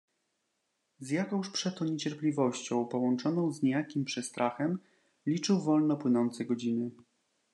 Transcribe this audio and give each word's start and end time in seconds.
"Z 0.99 1.09
jakąż 1.09 1.49
przeto 1.49 1.85
niecierpliwością, 1.85 2.85
połączoną 2.87 3.51
z 3.51 3.63
niejakim 3.63 4.05
przestrachem, 4.05 4.79
liczył 5.25 5.61
wolno 5.61 5.97
płynące 5.97 6.45
godziny." 6.45 6.91